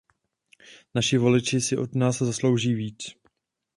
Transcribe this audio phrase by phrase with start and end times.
[0.95, 3.15] Naši voliči si od nás zaslouží víc.